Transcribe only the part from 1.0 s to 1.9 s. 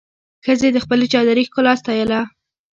چادري ښکلا